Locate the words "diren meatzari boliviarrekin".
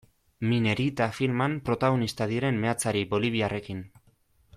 2.31-3.85